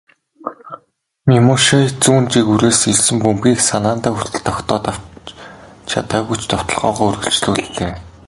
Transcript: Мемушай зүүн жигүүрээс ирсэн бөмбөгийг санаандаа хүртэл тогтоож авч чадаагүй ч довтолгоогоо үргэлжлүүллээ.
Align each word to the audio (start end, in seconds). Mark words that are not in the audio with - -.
Мемушай 1.31 1.83
зүүн 2.03 2.23
жигүүрээс 2.33 2.79
ирсэн 2.91 3.17
бөмбөгийг 3.23 3.59
санаандаа 3.69 4.11
хүртэл 4.15 4.45
тогтоож 4.47 4.83
авч 4.91 5.25
чадаагүй 5.89 6.37
ч 6.39 6.43
довтолгоогоо 6.51 7.07
үргэлжлүүллээ. 7.09 7.91